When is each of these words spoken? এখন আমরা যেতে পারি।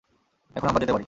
এখন 0.55 0.67
আমরা 0.67 0.79
যেতে 0.79 0.93
পারি। 0.93 0.99